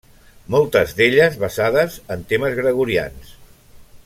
Moltes 0.53 0.95
d'elles 1.01 1.37
basades 1.45 1.99
en 2.17 2.27
temes 2.33 2.59
gregorians. 2.63 3.35